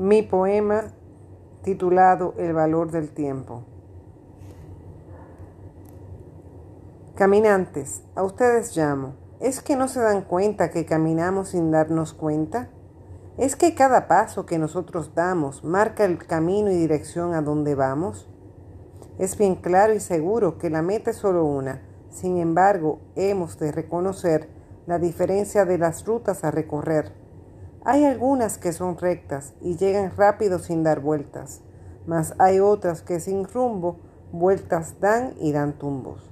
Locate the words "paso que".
14.08-14.58